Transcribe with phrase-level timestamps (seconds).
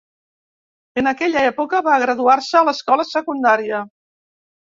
[1.01, 3.83] En aquella època va graduar-se a l'escola secundària.